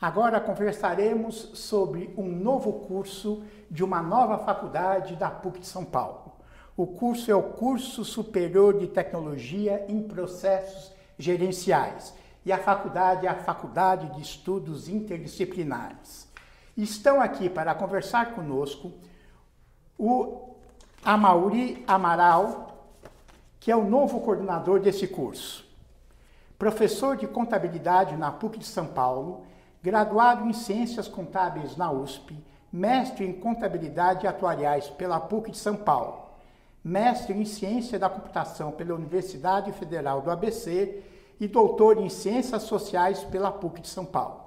[0.00, 6.32] Agora conversaremos sobre um novo curso de uma nova faculdade da PUC de São Paulo.
[6.76, 12.12] O curso é o Curso Superior de Tecnologia em Processos Gerenciais
[12.44, 16.28] e a faculdade é a Faculdade de Estudos Interdisciplinares.
[16.76, 18.92] Estão aqui para conversar conosco
[19.98, 20.50] o
[21.02, 22.86] Amauri Amaral,
[23.58, 25.66] que é o novo coordenador desse curso.
[26.58, 29.46] Professor de Contabilidade na PUC de São Paulo,
[29.86, 32.36] graduado em Ciências Contábeis na USP,
[32.72, 36.26] mestre em Contabilidade Atuariais pela PUC de São Paulo,
[36.82, 41.04] mestre em Ciência da Computação pela Universidade Federal do ABC
[41.38, 44.40] e doutor em Ciências Sociais pela PUC de São Paulo.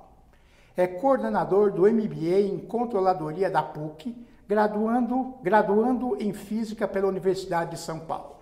[0.75, 4.13] É coordenador do MBA em Controladoria da PUC,
[4.45, 8.35] graduando, graduando em Física pela Universidade de São Paulo.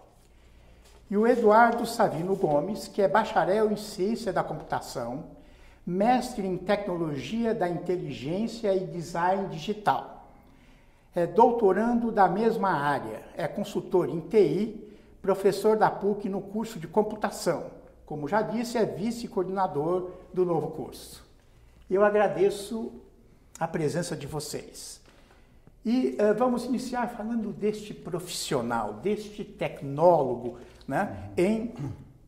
[1.12, 5.37] E o Eduardo Savino Gomes, que é bacharel em Ciência da Computação,
[5.88, 10.30] mestre em tecnologia da inteligência e design digital.
[11.16, 14.86] É doutorando da mesma área, é consultor em TI,
[15.22, 17.72] professor da PUC no curso de computação.
[18.06, 21.26] Como já disse, é vice-coordenador do novo curso.
[21.90, 22.92] Eu agradeço
[23.58, 25.02] a presença de vocês.
[25.86, 31.74] E uh, vamos iniciar falando deste profissional, deste tecnólogo né, em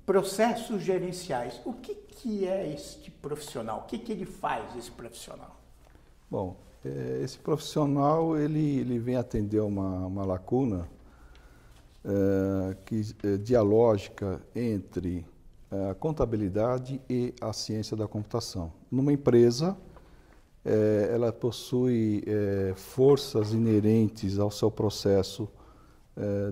[0.10, 1.62] processos gerenciais.
[1.64, 3.82] O que que é este profissional?
[3.82, 5.56] O que, que ele faz, esse profissional?
[6.32, 10.90] Bom, é, esse profissional ele, ele vem atender uma, uma lacuna
[12.04, 15.24] é, que, é, dialógica entre
[15.70, 18.74] é, a contabilidade e a ciência da computação.
[18.90, 19.78] Numa empresa,
[20.66, 25.48] é, ela possui é, forças inerentes ao seu processo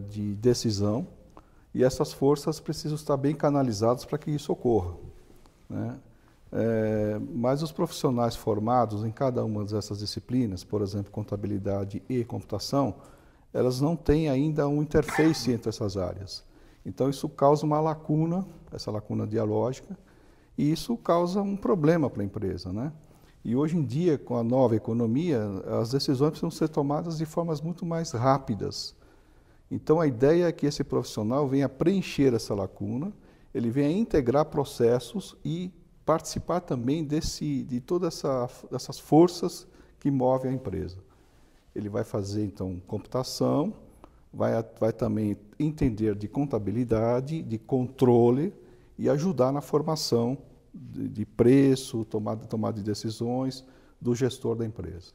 [0.10, 1.06] de decisão
[1.78, 4.95] e essas forças precisam estar bem canalizadas para que isso ocorra.
[5.70, 5.95] Né?
[6.52, 12.95] É, mas os profissionais formados em cada uma dessas disciplinas, por exemplo, contabilidade e computação,
[13.53, 16.43] elas não têm ainda um interface entre essas áreas.
[16.83, 19.95] Então isso causa uma lacuna, essa lacuna dialógica,
[20.58, 22.92] e isso causa um problema para a empresa, né?
[23.45, 25.43] E hoje em dia, com a nova economia,
[25.80, 28.95] as decisões precisam ser tomadas de formas muito mais rápidas.
[29.70, 33.14] Então a ideia é que esse profissional venha preencher essa lacuna
[33.58, 35.72] ele vem a integrar processos e
[36.05, 39.67] participar também desse, de todas essa, essas forças
[40.00, 40.98] que movem a empresa.
[41.76, 43.73] Ele vai fazer, então, computação,
[44.32, 48.54] vai, vai também entender de contabilidade, de controle
[48.95, 50.38] e ajudar na formação
[50.72, 53.66] de, de preço, tomada, tomada de decisões
[53.99, 55.14] do gestor da empresa.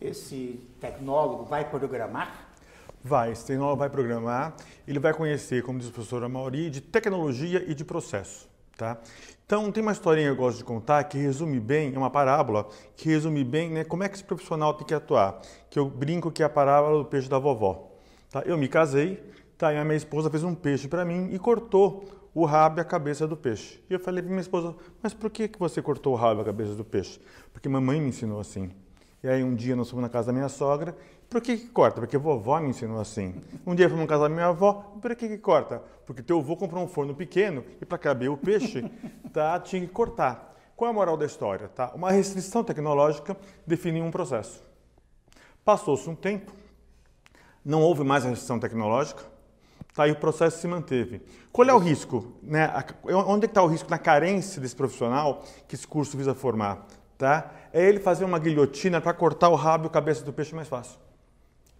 [0.00, 2.45] Esse tecnólogo vai programar?
[3.06, 7.72] Vai, tecnólogo vai programar, ele vai conhecer, como diz o professor Amauri, de tecnologia e
[7.72, 8.48] de processo.
[8.76, 8.98] Tá?
[9.46, 12.68] Então, tem uma historinha que eu gosto de contar que resume bem, é uma parábola,
[12.96, 15.40] que resume bem né, como é que esse profissional tem que atuar.
[15.70, 17.92] Que eu brinco que é a parábola do peixe da vovó.
[18.28, 18.42] Tá?
[18.44, 19.22] Eu me casei,
[19.56, 19.72] tá?
[19.72, 22.84] e a minha esposa fez um peixe para mim e cortou o rabo e a
[22.84, 23.80] cabeça do peixe.
[23.88, 26.42] E eu falei para minha esposa, mas por que, que você cortou o rabo e
[26.42, 27.20] a cabeça do peixe?
[27.52, 28.72] Porque mamãe me ensinou assim.
[29.22, 30.96] E aí um dia nós fomos na casa da minha sogra
[31.28, 32.00] por que, que corta?
[32.00, 33.34] Porque a vovó me ensinou assim.
[33.66, 35.82] Um dia fomos casar minha avó, por que, que corta?
[36.06, 38.88] Porque teu avô comprou um forno pequeno e para caber o peixe,
[39.32, 40.54] tá, tinha que cortar.
[40.76, 41.68] Qual é a moral da história?
[41.68, 41.90] Tá?
[41.94, 44.62] Uma restrição tecnológica definiu um processo.
[45.64, 46.52] Passou-se um tempo,
[47.64, 49.24] não houve mais restrição tecnológica,
[49.94, 51.22] tá, e o processo se manteve.
[51.50, 52.34] Qual é o risco?
[52.40, 52.70] Né?
[53.02, 56.86] Onde é está o risco na carência desse profissional que esse curso visa formar?
[57.18, 57.50] Tá?
[57.72, 60.68] É ele fazer uma guilhotina para cortar o rabo e a cabeça do peixe mais
[60.68, 61.05] fácil.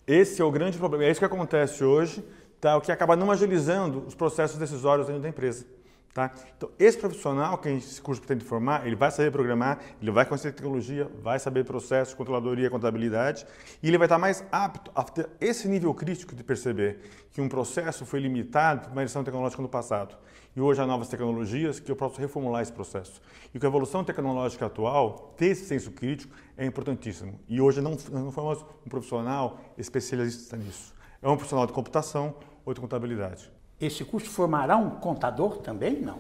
[0.06, 1.04] Esse é o grande problema.
[1.04, 2.24] É isso que acontece hoje,
[2.60, 2.76] tá?
[2.76, 5.66] o que acaba não agilizando os processos decisórios dentro da empresa.
[6.16, 6.32] Tá?
[6.56, 10.50] Então, esse profissional que esse curso pretende formar, ele vai saber programar, ele vai conhecer
[10.50, 13.46] tecnologia, vai saber processos, controladoria, contabilidade,
[13.82, 17.00] e ele vai estar mais apto a ter esse nível crítico de perceber
[17.30, 20.16] que um processo foi limitado por uma edição tecnológica no passado.
[20.56, 23.20] E hoje há novas tecnologias que eu posso reformular esse processo.
[23.54, 27.38] E com a evolução tecnológica atual, ter esse senso crítico é importantíssimo.
[27.46, 30.94] E hoje não, não formamos um profissional especialista nisso.
[31.20, 33.54] É um profissional de computação ou de contabilidade.
[33.80, 36.00] Esse curso formará um contador também?
[36.00, 36.18] Não.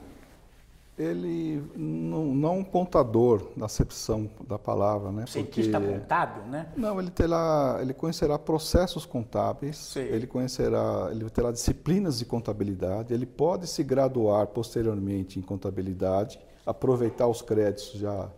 [0.98, 5.26] Ele não, não um contador na acepção da palavra, né?
[5.26, 6.72] Cientista Porque, contábil, né?
[6.74, 10.00] Não, ele terá, ele conhecerá processos contábeis, Sim.
[10.00, 17.26] ele conhecerá, ele terá disciplinas de contabilidade, ele pode se graduar posteriormente em contabilidade, aproveitar
[17.26, 18.30] os créditos já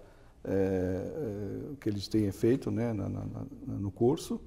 [0.45, 3.25] é, é, que eles têm feito, né, na, na,
[3.67, 4.41] no curso,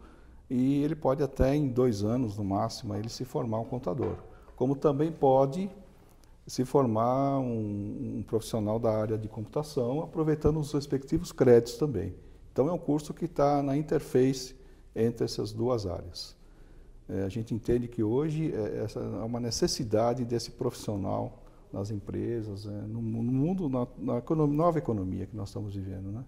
[0.50, 4.18] e ele pode até em dois anos no máximo ele se formar um contador
[4.62, 5.72] como também pode
[6.46, 12.14] se formar um, um, profissional da área de computação, aproveitando os respectivos créditos também.
[12.52, 14.56] Então é um curso que está na interface
[14.96, 16.36] entre essas duas áreas.
[17.10, 21.40] É, a gente entende que hoje é, essa é uma necessidade desse profissional
[21.74, 26.12] nas empresas, é, no, no, mundo, na, na economia, nova economia que nós estamos vivendo.
[26.12, 26.24] Né?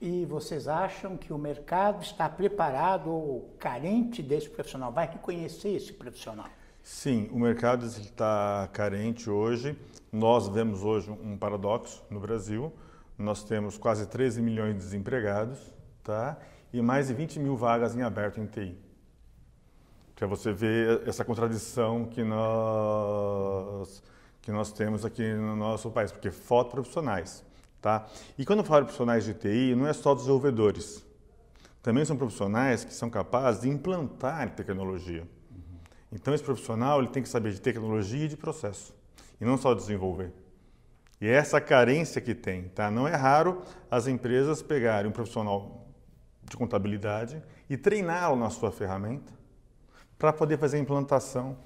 [0.00, 4.90] E vocês acham que o mercado está preparado ou carente desse profissional?
[4.90, 6.48] Vai reconhecer esse profissional?
[6.88, 9.76] Sim, o mercado está carente hoje.
[10.12, 12.72] Nós vemos hoje um paradoxo no Brasil.
[13.18, 15.58] Nós temos quase 13 milhões de desempregados
[16.04, 16.38] tá?
[16.72, 18.78] e mais de 20 mil vagas em aberto em TI.
[20.14, 24.00] Para você ver essa contradição que nós,
[24.40, 27.44] que nós temos aqui no nosso país, porque falta profissionais.
[27.82, 28.06] Tá?
[28.38, 31.04] E quando eu falo profissionais de TI, não é só desenvolvedores.
[31.82, 35.26] Também são profissionais que são capazes de implantar tecnologia.
[36.12, 38.94] Então esse profissional ele tem que saber de tecnologia e de processo
[39.40, 40.32] e não só desenvolver.
[41.20, 42.90] E é essa carência que tem, tá?
[42.90, 45.86] Não é raro as empresas pegarem um profissional
[46.42, 49.32] de contabilidade e treiná-lo na sua ferramenta
[50.18, 51.56] para poder fazer a implantação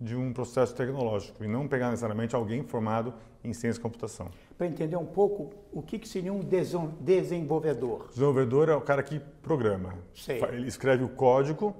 [0.00, 4.30] de um processo tecnológico e não pegar necessariamente alguém formado em ciência e computação.
[4.56, 8.08] Para entender um pouco o que, que seria um desenvolvedor.
[8.08, 9.94] Desenvolvedor é o cara que programa.
[10.14, 10.42] Sei.
[10.44, 11.74] Ele escreve o código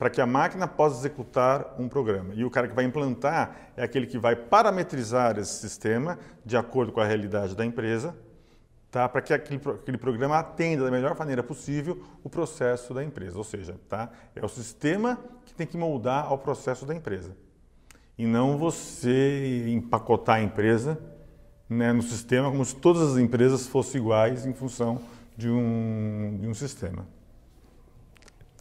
[0.00, 2.32] para que a máquina possa executar um programa.
[2.32, 6.90] E o cara que vai implantar é aquele que vai parametrizar esse sistema de acordo
[6.90, 8.16] com a realidade da empresa,
[8.90, 9.06] tá?
[9.06, 13.36] para que aquele, aquele programa atenda da melhor maneira possível o processo da empresa.
[13.36, 14.10] Ou seja, tá?
[14.34, 17.36] é o sistema que tem que moldar ao processo da empresa.
[18.16, 20.98] E não você empacotar a empresa
[21.68, 24.98] né, no sistema como se todas as empresas fossem iguais em função
[25.36, 27.06] de um, de um sistema.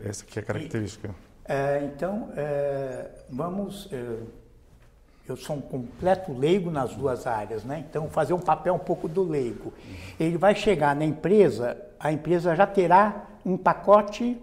[0.02, 1.16] Essa que é a característica.
[1.50, 3.90] É, então, é, vamos.
[3.92, 4.18] É,
[5.28, 7.84] eu sou um completo leigo nas duas áreas, né?
[7.90, 9.74] Então, fazer um papel um pouco do leigo.
[10.20, 14.40] Ele vai chegar na empresa, a empresa já terá um pacote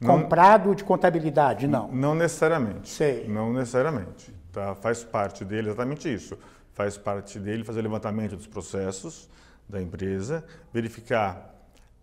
[0.00, 1.88] não, comprado de contabilidade, não?
[1.88, 2.90] Não necessariamente.
[2.90, 3.26] Sei.
[3.26, 4.32] Não necessariamente.
[4.52, 4.74] Tá?
[4.74, 6.38] Faz parte dele exatamente isso.
[6.74, 9.28] Faz parte dele fazer o levantamento dos processos
[9.66, 11.54] da empresa, verificar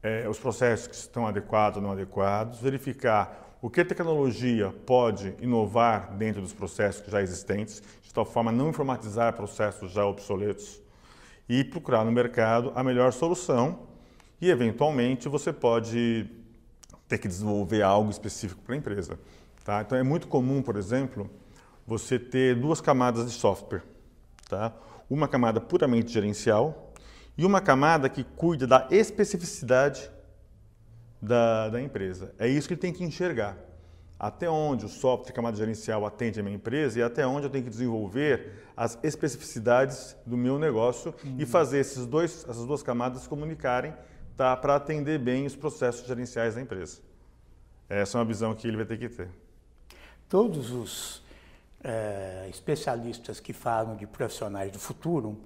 [0.01, 5.35] é, os processos que estão adequados ou não adequados, verificar o que a tecnologia pode
[5.41, 10.81] inovar dentro dos processos já existentes, de tal forma a não informatizar processos já obsoletos,
[11.47, 13.87] e procurar no mercado a melhor solução.
[14.39, 16.29] E, eventualmente, você pode
[17.07, 19.19] ter que desenvolver algo específico para a empresa.
[19.65, 19.81] Tá?
[19.81, 21.29] Então, é muito comum, por exemplo,
[21.85, 23.83] você ter duas camadas de software.
[24.47, 24.71] Tá?
[25.09, 26.93] Uma camada puramente gerencial
[27.35, 30.09] e uma camada que cuida da especificidade
[31.21, 32.33] da, da empresa.
[32.37, 33.57] É isso que ele tem que enxergar.
[34.17, 37.63] Até onde o software camada gerencial atende a minha empresa e até onde eu tenho
[37.63, 41.35] que desenvolver as especificidades do meu negócio uhum.
[41.39, 43.93] e fazer esses dois, essas duas camadas comunicarem
[44.35, 46.99] tá, para atender bem os processos gerenciais da empresa.
[47.87, 49.29] Essa é uma visão que ele vai ter que ter.
[50.27, 51.23] Todos os
[51.81, 55.39] é, especialistas que falam de profissionais do futuro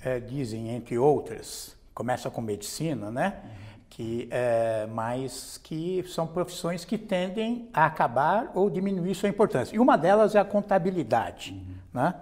[0.00, 3.42] é, dizem, entre outras, começa com medicina, né?
[3.44, 9.74] Uhum que, é, mas que são profissões que tendem a acabar ou diminuir sua importância.
[9.74, 11.52] E uma delas é a contabilidade.
[11.52, 11.74] Uhum.
[12.00, 12.14] Né?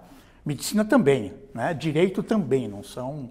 [0.45, 1.73] Medicina também, né?
[1.73, 3.29] direito também, não são.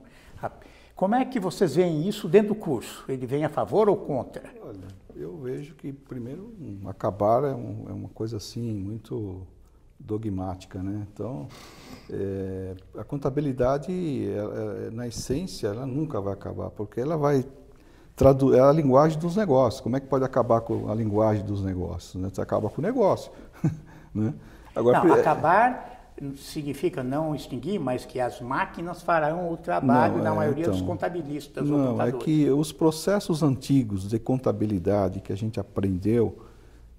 [0.94, 3.04] Como é que vocês veem isso dentro do curso?
[3.06, 4.42] Ele vem a favor ou contra?
[4.62, 6.54] Olha, eu vejo que, primeiro,
[6.86, 9.46] acabar é, um, é uma coisa assim muito
[9.98, 11.06] dogmática, né?
[11.12, 11.48] Então,
[12.10, 17.44] é, a contabilidade, é, na essência, ela nunca vai acabar, porque ela vai
[18.54, 19.80] é a linguagem dos negócios.
[19.80, 22.14] Como é que pode acabar com a linguagem dos negócios?
[22.14, 22.30] Né?
[22.32, 23.30] Você acaba com o negócio.
[24.14, 24.32] né?
[24.74, 25.96] Agora, não, acabar
[26.36, 30.74] significa não extinguir, mas que as máquinas farão o trabalho não, da é, maioria então,
[30.74, 31.68] dos contabilistas.
[31.68, 36.38] Não, é que os processos antigos de contabilidade que a gente aprendeu,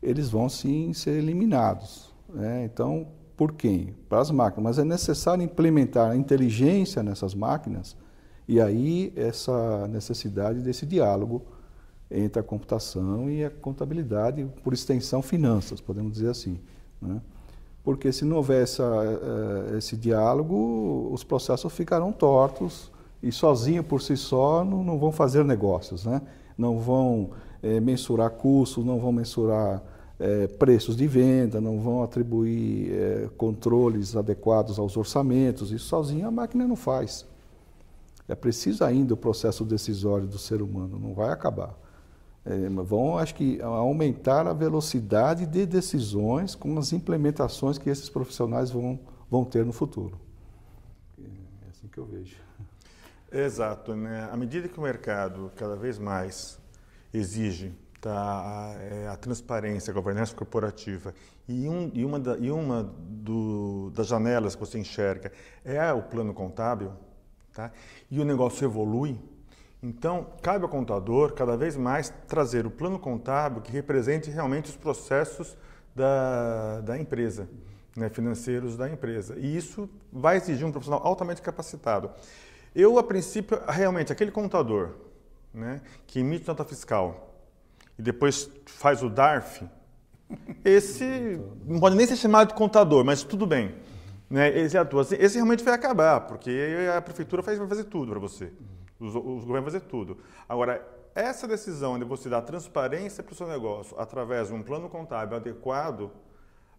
[0.02, 2.14] eles vão sim ser eliminados.
[2.30, 2.66] Né?
[2.66, 3.96] Então, por quem?
[4.08, 4.64] Para as máquinas.
[4.64, 7.96] Mas é necessário implementar a inteligência nessas máquinas
[8.48, 11.42] e aí essa necessidade desse diálogo
[12.10, 16.58] entre a computação e a contabilidade, por extensão, finanças, podemos dizer assim.
[17.02, 17.22] Né?
[17.84, 24.02] Porque se não houver essa, eh, esse diálogo, os processos ficarão tortos e sozinho por
[24.02, 26.22] si só não, não vão fazer negócios, né?
[26.58, 29.84] não vão é, mensurar custos, não vão mensurar
[30.20, 36.32] é, preços de venda, não vão atribuir é, controles adequados aos orçamentos, isso sozinho a
[36.32, 37.26] máquina não faz.
[38.28, 41.78] É preciso ainda o processo decisório do ser humano, não vai acabar.
[42.46, 48.72] É, vão, acho que, aumentar a velocidade de decisões com as implementações que esses profissionais
[48.72, 50.18] vão, vão ter no futuro.
[51.20, 52.38] É assim que eu vejo.
[53.32, 53.96] Exato.
[53.96, 54.30] Né?
[54.32, 56.58] À medida que o mercado cada vez mais
[57.14, 61.14] exige tá, a, é, a transparência, a governança corporativa,
[61.48, 65.32] e, um, e uma, da, e uma do, das janelas que você enxerga
[65.64, 66.92] é o plano contábil,
[67.58, 67.72] tá?
[68.12, 69.20] e o negócio evolui,
[69.82, 74.76] então, cabe ao contador, cada vez mais, trazer o plano contábil que represente realmente os
[74.76, 75.56] processos
[75.96, 77.48] da, da empresa,
[77.96, 79.36] né, financeiros da empresa.
[79.38, 82.10] E isso vai exigir um profissional altamente capacitado.
[82.76, 84.96] Eu, a princípio, realmente, aquele contador
[85.54, 87.36] né, que emite nota fiscal
[87.98, 89.68] e depois faz o DARF,
[90.66, 93.76] esse não pode nem ser chamado de contador, mas tudo bem.
[94.30, 95.02] Né, esse atua.
[95.02, 96.52] Esse realmente vai acabar, porque
[96.96, 98.52] a prefeitura faz, vai fazer tudo para você.
[99.00, 100.18] Os, os governos fazer tudo.
[100.50, 104.90] Agora, essa decisão de você dar transparência para o seu negócio através de um plano
[104.90, 106.12] contábil adequado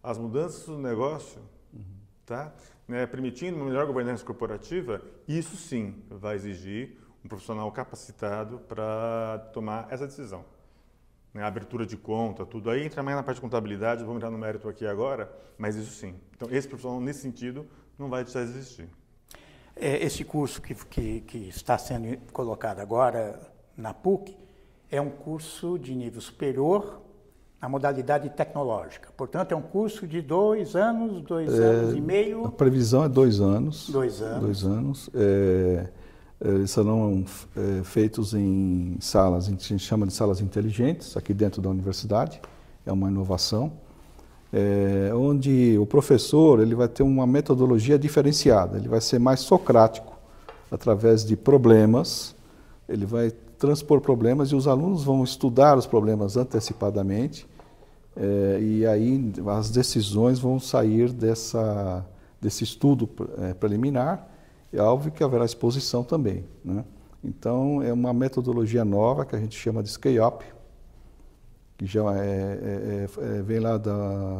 [0.01, 1.41] às mudanças do negócio,
[1.73, 1.83] uhum.
[2.25, 2.53] tá?
[2.87, 9.87] Né, permitindo uma melhor governança corporativa, isso sim vai exigir um profissional capacitado para tomar
[9.89, 10.45] essa decisão.
[11.31, 14.37] Né, abertura de conta, tudo aí entra mais na parte de contabilidade, vamos entrar no
[14.37, 16.15] mérito aqui agora, mas isso sim.
[16.35, 17.67] Então, esse profissional, nesse sentido,
[17.99, 18.89] não vai deixar de existir.
[19.75, 23.39] É, esse curso que, que, que, está sendo colocado agora
[23.77, 24.35] na PUC
[24.89, 27.01] é um curso de nível superior
[27.61, 29.09] na modalidade tecnológica.
[29.15, 32.45] Portanto, é um curso de dois anos, dois é, anos e meio.
[32.45, 33.89] A previsão é dois anos.
[33.89, 34.41] Dois anos.
[34.41, 35.09] Dois anos.
[35.13, 35.98] É, é
[36.65, 42.39] serão é, feitos em salas, a gente chama de salas inteligentes, aqui dentro da universidade.
[42.85, 43.73] É uma inovação
[44.51, 50.17] é, onde o professor ele vai ter uma metodologia diferenciada, ele vai ser mais socrático,
[50.71, 52.35] através de problemas,
[52.87, 57.47] ele vai transpor problemas e os alunos vão estudar os problemas antecipadamente,
[58.15, 62.05] é, e aí as decisões vão sair dessa,
[62.41, 63.07] desse estudo
[63.59, 64.27] preliminar,
[64.71, 66.45] é óbvio que haverá exposição também.
[66.63, 66.83] Né?
[67.23, 70.45] Então, é uma metodologia nova que a gente chama de scale-up,
[71.77, 73.95] que já é, é, é, é, vem lá da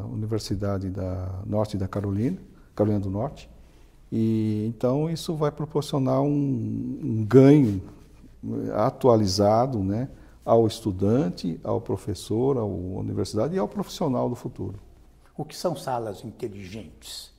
[0.05, 2.37] Universidade da Norte da Carolina,
[2.75, 3.49] Carolina do Norte.
[4.11, 7.81] E então isso vai proporcionar um, um ganho
[8.73, 10.09] atualizado, né,
[10.43, 14.79] ao estudante, ao professor, à universidade e ao profissional do futuro.
[15.37, 17.31] O que são salas inteligentes?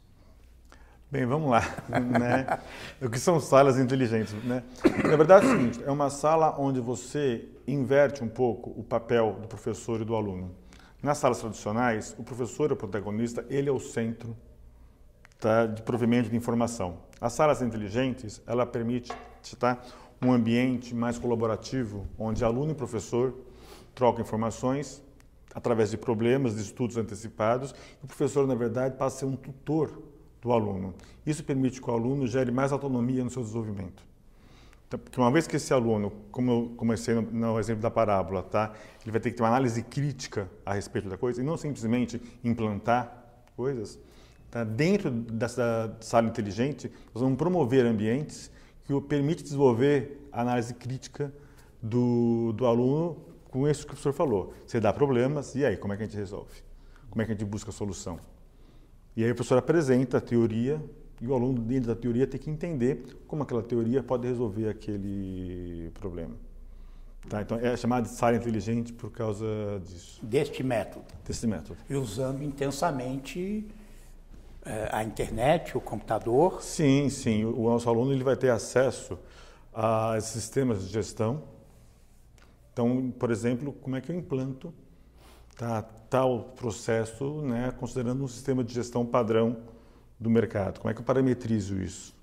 [1.11, 1.61] Bem, vamos lá.
[1.91, 2.61] Né?
[3.03, 4.33] O que são salas inteligentes?
[4.45, 4.63] Né?
[5.03, 9.37] Na verdade é o seguinte, é uma sala onde você inverte um pouco o papel
[9.43, 10.55] do professor e do aluno.
[11.03, 14.37] Nas salas tradicionais, o professor é o protagonista, ele é o centro
[15.41, 16.99] tá, de provimento de informação.
[17.21, 19.13] As salas inteligentes, ela permite
[19.59, 19.79] tá,
[20.23, 23.35] um ambiente mais colaborativo, onde aluno e professor
[23.97, 25.03] trocam informações
[25.53, 29.91] através de problemas, de estudos antecipados, o professor, na verdade, passa a ser um tutor
[30.41, 30.95] do aluno.
[31.25, 34.03] Isso permite que o aluno gere mais autonomia no seu desenvolvimento.
[34.91, 38.43] Então, porque uma vez que esse aluno, como eu comecei no, no, exemplo da parábola,
[38.43, 41.57] tá, ele vai ter que ter uma análise crítica a respeito da coisa e não
[41.57, 43.25] simplesmente implantar
[43.57, 43.99] coisas.
[44.51, 44.65] Tá?
[44.65, 48.51] Dentro dessa sala inteligente, nós vamos promover ambientes
[48.85, 51.33] que o permite desenvolver a análise crítica
[51.81, 53.17] do, do aluno
[53.49, 54.55] com isso que o professor falou.
[54.67, 56.65] Você dá problemas e aí, como é que a gente resolve?
[57.09, 58.19] Como é que a gente busca a solução?
[59.17, 60.83] E aí o professor apresenta a teoria
[61.21, 65.91] e o aluno, dentro da teoria, tem que entender como aquela teoria pode resolver aquele
[65.95, 66.35] problema.
[67.29, 67.43] Tá?
[67.43, 69.47] Então, é chamado de sala inteligente por causa
[69.85, 70.25] disso.
[70.25, 71.05] Deste método.
[71.27, 71.79] Deste método.
[71.89, 73.69] E usando intensamente
[74.65, 76.63] é, a internet, o computador.
[76.63, 77.45] Sim, sim.
[77.45, 79.19] O, o nosso aluno ele vai ter acesso
[79.75, 81.43] a sistemas de gestão.
[82.73, 84.73] Então, por exemplo, como é que eu implanto
[85.57, 89.59] tá, tal processo, né, considerando um sistema de gestão padrão
[90.19, 90.81] do mercado?
[90.81, 92.19] Como é que eu parametrizo isso?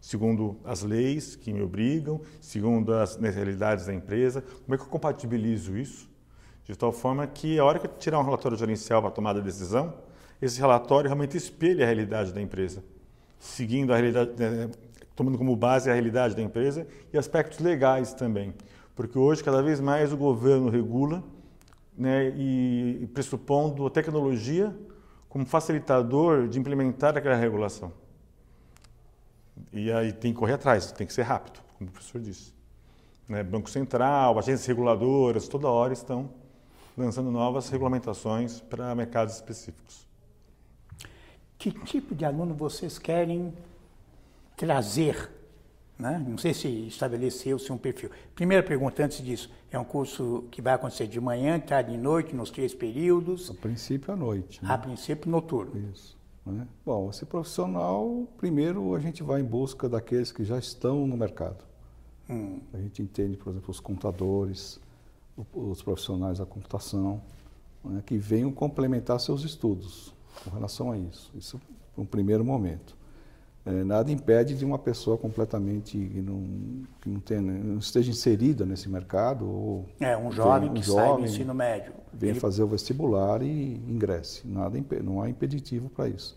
[0.00, 4.88] Segundo as leis que me obrigam, segundo as necessidades da empresa, como é que eu
[4.88, 6.10] compatibilizo isso?
[6.64, 9.40] De tal forma que a hora que eu tirar um relatório gerencial para tomar a
[9.40, 9.94] decisão,
[10.42, 12.84] esse relatório realmente espelha a realidade da empresa,
[13.38, 14.70] seguindo a realidade, né,
[15.14, 18.52] tomando como base a realidade da empresa e aspectos legais também.
[18.94, 21.24] Porque hoje, cada vez mais, o governo regula
[21.98, 24.74] né, e pressupondo a tecnologia
[25.28, 27.92] como facilitador de implementar aquela regulação.
[29.72, 32.54] E aí tem que correr atrás, tem que ser rápido, como o professor disse.
[33.28, 36.30] Né, Banco Central, agências reguladoras, toda hora estão
[36.96, 40.06] lançando novas regulamentações para mercados específicos.
[41.58, 43.52] Que tipo de aluno vocês querem
[44.56, 45.30] trazer
[45.98, 46.24] né?
[46.26, 48.10] Não sei se estabeleceu-se um perfil.
[48.34, 52.36] Primeira pergunta, antes disso, é um curso que vai acontecer de manhã, tarde e noite,
[52.36, 53.50] nos três períodos?
[53.50, 54.62] A princípio, à noite.
[54.62, 54.70] Né?
[54.70, 55.90] A princípio, noturno.
[55.92, 56.16] Isso.
[56.46, 56.66] Né?
[56.86, 61.64] Bom, esse profissional, primeiro a gente vai em busca daqueles que já estão no mercado.
[62.30, 62.60] Hum.
[62.72, 64.80] A gente entende, por exemplo, os contadores,
[65.52, 67.20] os profissionais da computação,
[67.84, 70.14] né, que venham complementar seus estudos
[70.44, 71.30] com relação a isso.
[71.34, 71.60] Isso
[71.96, 72.96] um primeiro momento.
[73.68, 76.42] É, nada impede de uma pessoa completamente que não,
[77.02, 81.04] que não, tenha, não esteja inserida nesse mercado ou é um jovem um que jovem,
[81.04, 81.92] sai do ensino médio.
[82.10, 82.40] venha Ele...
[82.40, 84.48] fazer o vestibular e ingresse.
[84.48, 86.34] Nada não há impeditivo para isso.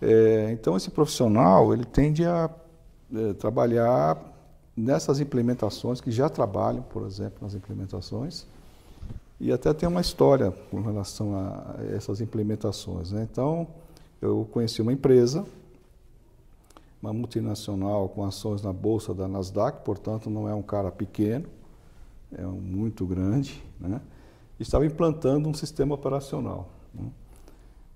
[0.00, 2.48] É, então esse profissional ele tende a
[3.12, 4.16] é, trabalhar
[4.76, 8.46] nessas implementações que já trabalham por exemplo nas implementações
[9.40, 13.26] e até tem uma história com relação a essas implementações né?
[13.30, 13.66] então
[14.20, 15.46] eu conheci uma empresa
[17.06, 21.46] uma multinacional com ações na bolsa da Nasdaq, portanto não é um cara pequeno,
[22.36, 24.00] é um muito grande, né?
[24.58, 26.68] estava implantando um sistema operacional.
[26.92, 27.04] Né?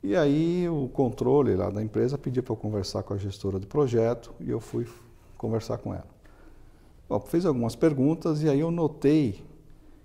[0.02, 3.66] E aí o controle lá da empresa pediu para eu conversar com a gestora do
[3.66, 4.86] projeto e eu fui
[5.36, 6.08] conversar com ela.
[7.08, 9.42] Bom, fez algumas perguntas e aí eu notei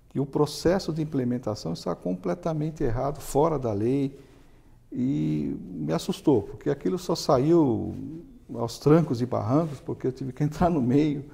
[0.08, 4.18] que o processo de implementação está completamente errado, fora da lei,
[4.90, 7.94] e me assustou, porque aquilo só saiu
[8.54, 11.24] aos trancos e barrancos, porque eu tive que entrar no meio,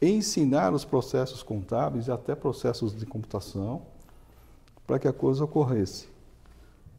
[0.00, 3.82] ensinar os processos contábeis e até processos de computação
[4.86, 6.08] para que a coisa ocorresse.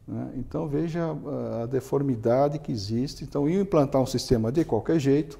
[0.06, 0.32] Né?
[0.36, 1.16] Então veja
[1.62, 3.24] a deformidade que existe.
[3.24, 5.38] Então, ia implantar um sistema de qualquer jeito,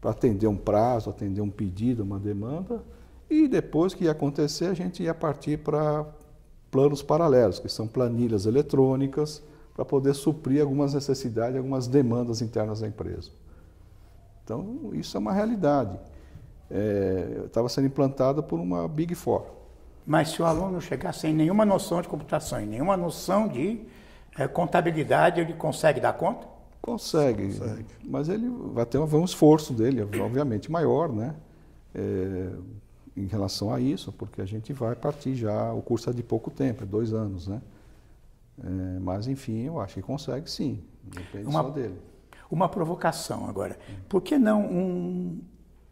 [0.00, 2.82] para atender um prazo, atender um pedido, uma demanda,
[3.28, 6.06] e depois que ia acontecer, a gente ia partir para
[6.70, 9.42] planos paralelos, que são planilhas eletrônicas,
[9.76, 13.30] para poder suprir algumas necessidades, algumas demandas internas da empresa.
[14.42, 15.98] Então, isso é uma realidade.
[16.70, 19.42] É, estava sendo implantada por uma Big Four.
[20.06, 23.80] Mas se o aluno chegar sem nenhuma noção de computação e nenhuma noção de
[24.38, 26.46] é, contabilidade, ele consegue dar conta?
[26.80, 31.34] Consegue, consegue, mas ele vai ter um esforço dele, obviamente, maior, né?
[31.94, 32.50] É,
[33.14, 36.50] em relação a isso, porque a gente vai partir já, o curso é de pouco
[36.50, 37.60] tempo, é dois anos, né?
[38.62, 40.82] É, mas, enfim, eu acho que consegue sim.
[41.02, 41.98] Depende uma, só dele.
[42.50, 43.78] Uma provocação agora.
[44.08, 45.40] Por que não um,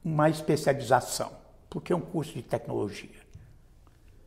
[0.05, 1.31] uma especialização?
[1.69, 3.25] Por que um curso de tecnologia?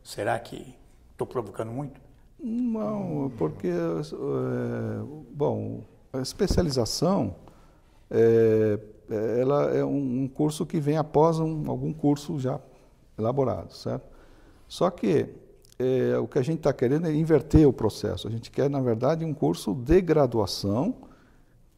[0.02, 0.74] Será que
[1.12, 2.00] estou provocando muito?
[2.40, 3.72] Não, porque, é,
[5.32, 7.34] bom, a especialização
[8.10, 8.78] é,
[9.40, 12.60] ela é um, um, curso que vem após um, algum curso já
[13.18, 14.06] elaborado, certo?
[14.68, 15.28] Só que
[15.78, 18.26] é, o que a gente está querendo é inverter o processo.
[18.26, 20.94] A gente quer, na verdade, um curso de graduação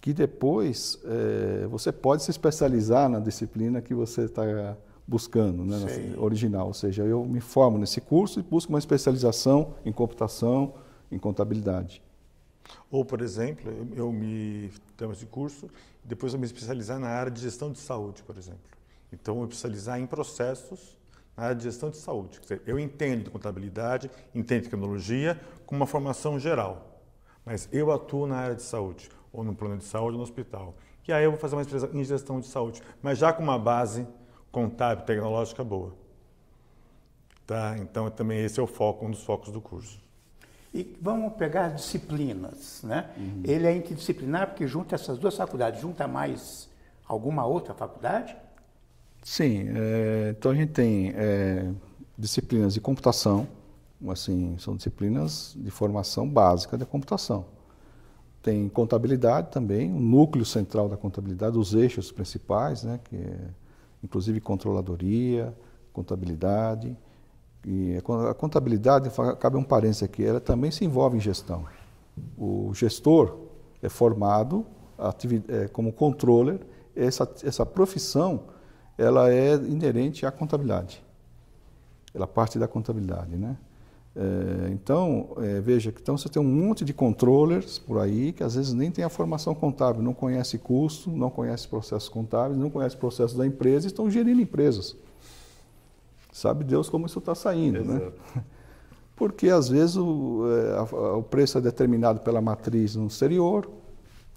[0.01, 5.77] que depois é, você pode se especializar na disciplina que você está buscando, né,
[6.17, 6.69] original.
[6.69, 10.75] Ou seja, eu me formo nesse curso e busco uma especialização em computação,
[11.13, 12.03] em contabilidade.
[12.91, 15.69] Ou, por exemplo, eu, me tenho esse curso,
[16.05, 18.61] depois eu me especializar na área de gestão de saúde, por exemplo.
[19.13, 20.97] Então, eu especializar em processos
[21.37, 22.41] na área de gestão de saúde.
[22.67, 27.01] Eu entendo de contabilidade, entendo de tecnologia, com uma formação geral,
[27.45, 30.75] mas eu atuo na área de saúde, ou no plano de saúde ou no hospital.
[31.07, 33.59] E aí eu vou fazer uma empresa em gestão de saúde, mas já com uma
[33.59, 34.07] base
[34.53, 35.93] contábil, tecnológica boa.
[37.47, 37.77] Tá?
[37.79, 40.01] Então, também esse é o foco, um dos focos do curso.
[40.73, 43.11] E vamos pegar as disciplinas, né?
[43.17, 43.43] Uhum.
[43.45, 46.71] Ele é interdisciplinar porque junta essas duas faculdades, junta mais
[47.09, 48.37] alguma outra faculdade?
[49.23, 51.71] Sim, é, então a gente tem é,
[52.17, 53.47] disciplinas de computação,
[54.09, 57.45] assim, são disciplinas de formação básica de computação.
[58.43, 63.39] Tem contabilidade também, o núcleo central da contabilidade, os eixos principais, né, que é,
[64.03, 65.55] inclusive controladoria,
[65.93, 66.97] contabilidade.
[67.67, 71.67] E a contabilidade, cabe um parênteses aqui, ela também se envolve em gestão.
[72.39, 73.37] O gestor
[73.83, 74.65] é formado
[75.49, 76.61] é, como controller,
[76.97, 78.45] essa, essa profissão
[78.97, 81.03] ela é inerente à contabilidade.
[82.15, 83.57] Ela parte da contabilidade, né?
[84.15, 88.43] É, então, é, veja que então você tem um monte de controllers por aí que
[88.43, 92.69] às vezes nem tem a formação contábil, não conhece custo, não conhece processos contábeis, não
[92.71, 94.97] conhece processos da empresa e estão gerindo empresas.
[96.33, 97.97] Sabe Deus como isso está saindo, né?
[97.97, 98.17] Exato.
[98.35, 98.45] né?
[99.15, 100.81] Porque às vezes o, é,
[101.15, 103.71] o preço é determinado pela matriz no exterior,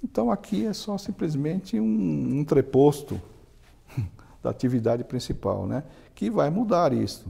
[0.03, 3.19] então aqui é só simplesmente um, um entreposto
[4.43, 5.83] da atividade principal, né?
[6.13, 7.25] que vai mudar isso.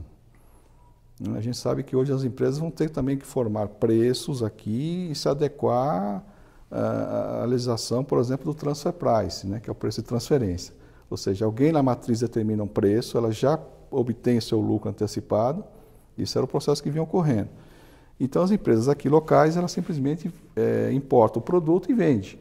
[1.32, 5.14] A gente sabe que hoje as empresas vão ter também que formar preços aqui e
[5.14, 6.24] se adequar
[6.68, 9.60] ah, à legislação, por exemplo, do transfer price, né?
[9.60, 10.74] que é o preço de transferência.
[11.08, 13.60] Ou seja, alguém na matriz determina um preço, ela já
[13.92, 15.64] obtém seu lucro antecipado,
[16.18, 17.48] isso era o processo que vinha ocorrendo.
[18.18, 22.40] Então as empresas aqui locais, elas simplesmente é, importam o produto e vendem.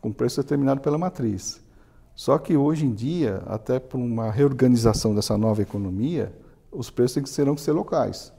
[0.00, 1.60] com preço determinado pela matriz.
[2.18, 6.36] Só que hoje em dia, até por uma reorganização dessa nova economia,
[6.68, 8.32] os preços terão que ser locais.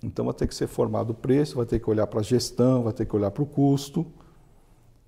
[0.00, 2.84] Então vai ter que ser formado o preço, vai ter que olhar para a gestão,
[2.84, 4.06] vai ter que olhar para o custo,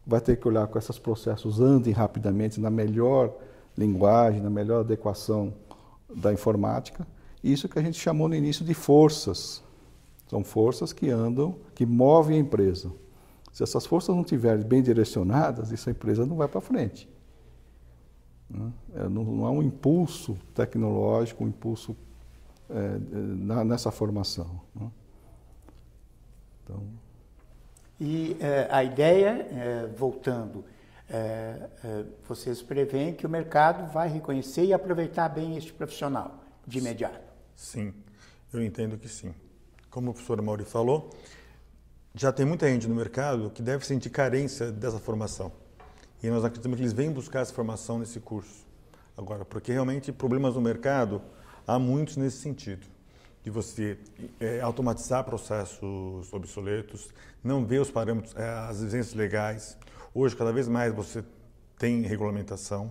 [0.04, 3.32] vai ter que olhar com esses processos andem rapidamente na melhor
[3.78, 5.54] linguagem, na melhor adequação
[6.12, 7.06] da informática.
[7.40, 9.62] Isso que a gente chamou no início de forças.
[10.28, 12.90] São forças que andam, que movem a empresa.
[13.52, 17.13] Se essas forças não estiverem bem direcionadas, essa empresa não vai para frente.
[18.48, 18.72] Né?
[18.94, 21.96] É, não há um impulso tecnológico, um impulso
[22.70, 22.98] é,
[23.64, 24.60] nessa formação.
[24.74, 24.90] Né?
[26.62, 26.82] Então...
[28.00, 30.64] E é, a ideia, é, voltando,
[31.08, 36.78] é, é, vocês preveem que o mercado vai reconhecer e aproveitar bem este profissional de
[36.78, 37.32] imediato?
[37.54, 37.94] Sim,
[38.52, 39.34] eu entendo que sim.
[39.90, 41.10] Como o professor Mauri falou,
[42.14, 45.52] já tem muita gente no mercado que deve sentir carência dessa formação.
[46.24, 48.66] E nós acreditamos que eles vêm buscar essa formação nesse curso.
[49.14, 51.20] Agora, porque realmente problemas no mercado
[51.66, 52.86] há muitos nesse sentido.
[53.42, 53.98] De você
[54.40, 57.10] é, automatizar processos obsoletos,
[57.42, 59.76] não ver os parâmetros, é, as exigências legais.
[60.14, 61.22] Hoje, cada vez mais você
[61.78, 62.90] tem regulamentação.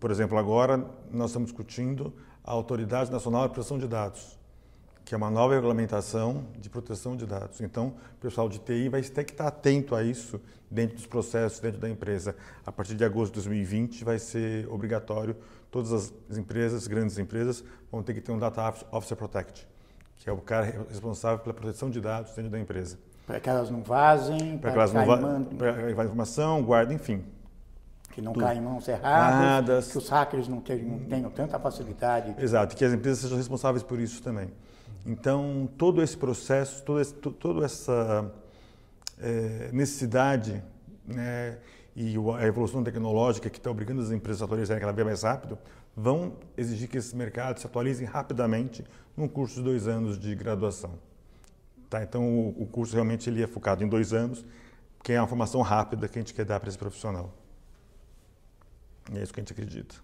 [0.00, 4.36] Por exemplo, agora nós estamos discutindo a Autoridade Nacional de Proteção de Dados
[5.04, 7.60] que é uma nova regulamentação de proteção de dados.
[7.60, 11.60] Então, o pessoal de TI vai ter que estar atento a isso dentro dos processos,
[11.60, 12.34] dentro da empresa.
[12.64, 15.36] A partir de agosto de 2020 vai ser obrigatório,
[15.70, 19.66] todas as empresas, grandes empresas, vão ter que ter um Data Officer Protect,
[20.16, 22.98] que é o cara responsável pela proteção de dados dentro da empresa.
[23.26, 27.24] Para que elas não vazem, para que elas não vazem, para informação, guarda, enfim.
[28.10, 32.34] Que não caem em mãos erradas, que os hackers não tenham, não tenham tanta facilidade.
[32.38, 34.50] Exato, que as empresas sejam responsáveis por isso também.
[35.04, 38.32] Então, todo esse processo, todo toda essa
[39.18, 40.62] é, necessidade
[41.06, 41.58] né,
[41.96, 45.58] e a evolução tecnológica que está obrigando as empresas a atualizarem cada vez mais rápido,
[45.96, 48.84] vão exigir que esses mercados se atualizem rapidamente
[49.16, 50.98] num curso de dois anos de graduação.
[51.90, 52.02] Tá?
[52.02, 54.44] Então, o, o curso realmente ele é focado em dois anos,
[55.02, 57.34] que é uma formação rápida que a gente quer dar para esse profissional.
[59.12, 59.96] E é isso que a gente acredita.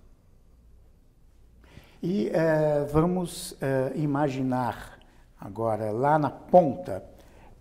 [2.03, 4.99] E eh, vamos eh, imaginar
[5.41, 7.05] agora, lá na ponta,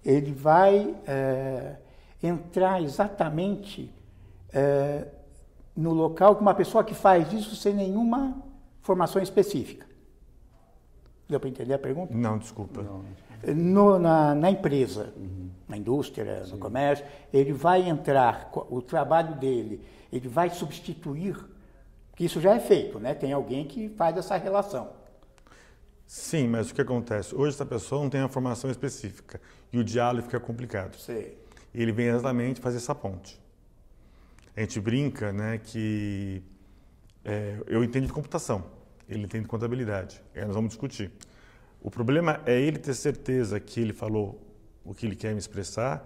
[0.06, 1.76] ele vai eh,
[2.22, 3.94] entrar exatamente
[5.76, 8.42] no local com uma pessoa que faz isso sem nenhuma
[8.82, 9.86] formação específica.
[11.30, 12.16] Deu para entender a pergunta?
[12.16, 12.84] Não, desculpa.
[13.54, 15.50] No, na, na, empresa, uhum.
[15.68, 16.54] na indústria, Sim.
[16.54, 19.80] no comércio, ele vai entrar, o trabalho dele,
[20.12, 21.38] ele vai substituir
[22.18, 23.14] que isso já é feito, né?
[23.14, 24.90] Tem alguém que faz essa relação.
[26.08, 27.36] Sim, mas o que acontece?
[27.36, 29.40] Hoje essa pessoa não tem uma formação específica
[29.72, 30.98] e o diálogo fica complicado.
[30.98, 31.28] Sim.
[31.76, 33.40] Ele vem exatamente fazer essa ponte.
[34.56, 36.42] A gente brinca, né, que
[37.24, 38.66] é, eu entendo de computação,
[39.08, 40.20] ele entende de contabilidade.
[40.34, 41.12] Aí nós vamos discutir.
[41.80, 44.42] O problema é ele ter certeza que ele falou
[44.84, 46.04] o que ele quer me expressar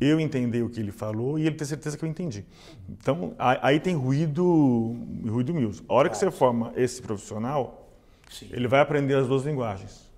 [0.00, 2.44] eu entender o que ele falou e ele ter certeza que eu entendi.
[2.88, 5.70] Então, aí tem ruído, ruído mil.
[5.88, 7.90] A hora que você forma esse profissional,
[8.28, 8.48] Sim.
[8.52, 10.10] ele vai aprender as duas linguagens.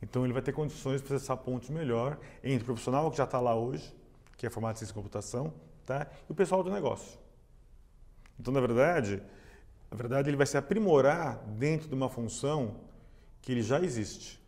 [0.00, 3.24] Então, ele vai ter condições de fazer essa ponte melhor entre o profissional que já
[3.24, 3.92] está lá hoje,
[4.36, 5.52] que é formado em ciência de computação,
[5.84, 6.06] tá?
[6.28, 7.18] e o pessoal do negócio.
[8.38, 9.22] Então, na verdade,
[9.90, 12.76] na verdade, ele vai se aprimorar dentro de uma função
[13.40, 14.40] que ele já existe,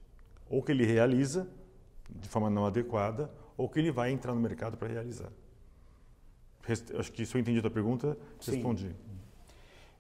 [0.49, 1.49] ou que ele realiza
[2.11, 5.31] de forma não adequada, ou que ele vai entrar no mercado para realizar.
[6.99, 8.53] Acho que se eu entendi a tua pergunta, Sim.
[8.53, 8.95] respondi.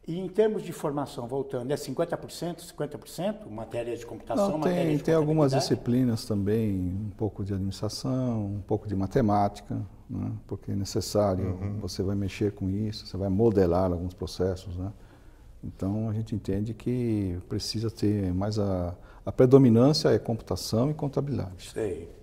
[0.06, 5.02] E em termos de formação, voltando, é 50%, 50% matérias de computação, Não, tem, de
[5.02, 10.32] tem algumas disciplinas também, um pouco de administração, um pouco de matemática, né?
[10.46, 11.78] porque é necessário, uhum.
[11.80, 14.90] você vai mexer com isso, você vai modelar alguns processos, né?
[15.62, 21.70] Então a gente entende que precisa ter mais a, a predominância é computação e contabilidade.
[21.70, 22.17] Sei.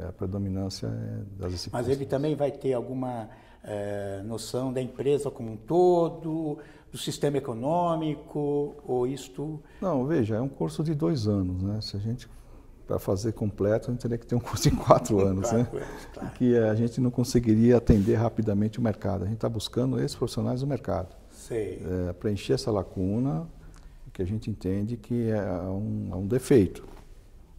[0.00, 1.86] É, a predominância é das disciplinas.
[1.86, 3.28] Mas ele também vai ter alguma
[3.64, 6.58] é, noção da empresa como um todo,
[6.90, 9.60] do sistema econômico, ou isto...
[9.80, 11.80] Não, veja, é um curso de dois anos, né?
[11.80, 12.28] Se a gente,
[12.86, 15.64] para fazer completo, a gente teria que ter um curso de quatro anos, né?
[15.64, 15.86] quatro né?
[16.14, 16.30] Claro.
[16.34, 19.24] Que a gente não conseguiria atender rapidamente o mercado.
[19.24, 21.16] A gente está buscando esses profissionais do mercado.
[21.30, 21.82] Sei.
[22.08, 23.48] É, preencher essa lacuna
[24.12, 26.84] que a gente entende que é um, é um defeito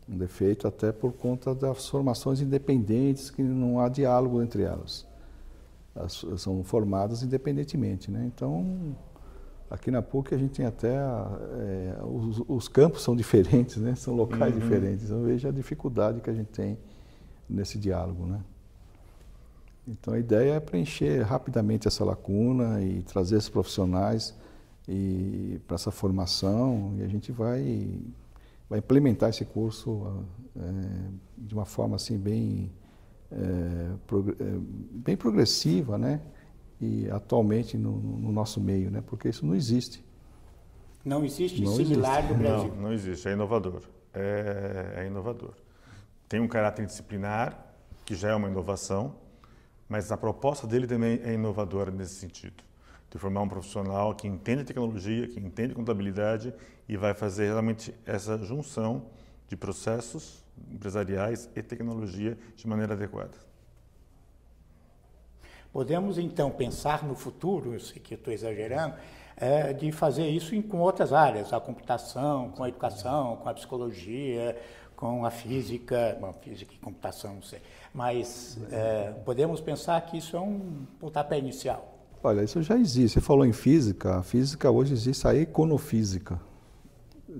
[0.09, 5.05] um defeito até por conta das formações independentes, que não há diálogo entre elas.
[5.95, 8.09] As, são formadas independentemente.
[8.09, 8.31] Né?
[8.33, 8.95] Então,
[9.69, 10.95] aqui na PUC a gente tem até.
[10.95, 13.95] É, os, os, campos são diferentes, né?
[13.95, 14.59] são locais uhum.
[14.59, 15.05] diferentes.
[15.05, 16.77] Então, veja a dificuldade que a gente tem
[17.49, 18.25] nesse diálogo.
[18.25, 18.39] Né?
[19.89, 24.35] Então a ideia é preencher rapidamente essa lacuna e trazer esses profissionais
[24.87, 27.91] e para essa formação e a gente vai
[28.69, 30.61] vai implementar esse curso é,
[31.37, 32.71] de uma forma assim bem
[33.31, 34.35] é, prog
[34.91, 36.21] bem progressiva, né?
[36.79, 39.03] E atualmente no, no, nosso meio, né?
[39.05, 40.05] Porque isso não existe.
[41.03, 42.33] Não existe não similar existe.
[42.33, 42.75] no Brasil.
[42.75, 43.27] Não, não existe.
[43.27, 43.81] É inovador.
[44.13, 45.53] É, é inovador.
[46.27, 47.73] Tem um caráter disciplinar
[48.05, 49.15] que já é uma inovação,
[49.89, 52.68] mas a proposta dele também é inovadora nesse sentido
[53.09, 56.53] de formar um profissional que entende tecnologia, que entende contabilidade
[56.87, 59.05] e vai fazer realmente essa junção
[59.47, 63.37] de processos empresariais e tecnologia de maneira adequada.
[65.71, 68.95] Podemos então pensar no futuro, eu sei que estou exagerando,
[69.37, 74.59] é, de fazer isso com outras áreas, a computação, com a educação, com a psicologia,
[74.95, 77.61] com a física, bom, física e computação, não sei,
[77.93, 81.98] mas é, podemos pensar que isso é um pontapé inicial.
[82.21, 83.13] Olha, isso já existe.
[83.13, 84.17] Você falou em física.
[84.17, 86.39] A física hoje existe a econofísica.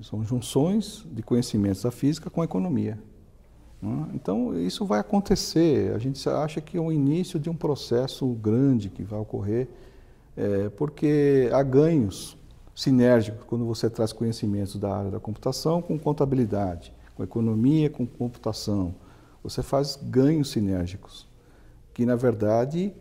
[0.01, 2.97] São junções de conhecimentos da física com a economia.
[3.81, 4.07] Né?
[4.13, 5.93] Então, isso vai acontecer.
[5.93, 9.67] A gente acha que é o início de um processo grande que vai ocorrer,
[10.37, 12.37] é, porque há ganhos
[12.73, 18.95] sinérgicos quando você traz conhecimentos da área da computação com contabilidade, com economia, com computação.
[19.43, 21.27] Você faz ganhos sinérgicos,
[21.93, 22.93] que na verdade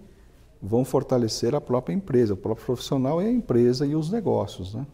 [0.63, 2.35] vão fortalecer a própria empresa.
[2.35, 4.75] O próprio profissional é a empresa e os negócios.
[4.75, 4.87] Né?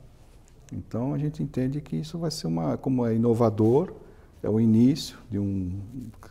[0.72, 3.92] Então a gente entende que isso vai ser uma, como é inovador,
[4.42, 5.72] é o início de um,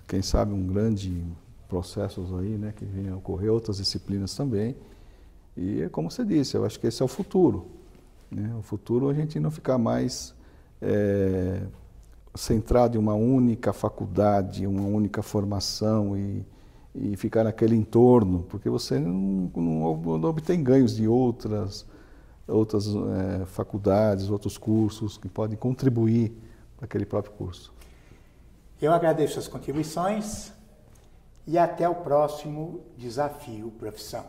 [0.07, 1.23] quem sabe, um grande
[1.67, 4.75] processo aí, né, que venha a ocorrer outras disciplinas também.
[5.57, 7.65] E é como você disse, eu acho que esse é o futuro.
[8.29, 8.53] Né?
[8.57, 10.35] O futuro a gente não ficar mais
[10.79, 11.63] é,
[12.35, 16.45] centrado em uma única faculdade, uma única formação e
[16.95, 21.85] e ficar naquele entorno, porque você não, não, não obtém ganhos de outras,
[22.47, 26.31] outras é, faculdades, outros cursos que podem contribuir
[26.77, 27.73] para aquele próprio curso.
[28.81, 30.51] Eu agradeço as contribuições
[31.47, 34.25] e até o próximo desafio profissão.